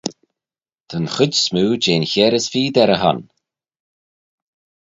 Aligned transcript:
Ta'n 0.89 1.05
chooid 1.13 1.33
smoo 1.43 1.71
jeh'n 1.83 2.07
Chiare-as-Feed 2.11 2.75
er-e-hon. 2.83 3.19